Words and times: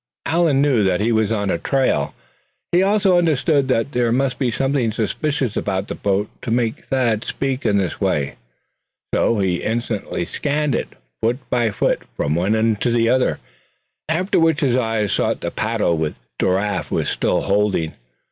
Allan 0.25 0.63
knew 0.63 0.83
that 0.83 0.99
he 0.99 1.11
was 1.11 1.31
on 1.31 1.49
trial. 1.61 2.15
He 2.71 2.81
also 2.81 3.19
understood 3.19 3.67
that 3.67 3.91
there 3.91 4.11
must 4.11 4.39
be 4.39 4.49
something 4.51 4.91
suspicious 4.91 5.55
about 5.55 5.89
the 5.89 5.93
boat 5.93 6.27
to 6.41 6.49
make 6.49 6.85
Thad 6.85 7.23
speak 7.23 7.67
in 7.67 7.77
this 7.77 8.01
way. 8.01 8.33
So 9.13 9.37
he 9.37 9.57
instantly 9.61 10.25
scanned 10.25 10.73
it, 10.73 10.87
foot 11.21 11.37
by 11.51 11.69
foot, 11.69 12.01
from 12.17 12.33
one 12.33 12.55
end 12.55 12.81
to 12.81 12.89
the 12.91 13.09
other; 13.09 13.37
after 14.09 14.39
which 14.39 14.61
his 14.61 14.75
eyes 14.75 15.11
sought 15.11 15.41
the 15.41 15.51
paddle 15.51 15.95
which 15.99 16.15
Giraffe 16.39 16.89
was 16.91 17.07
still 17.07 17.41
handling. 17.43 17.93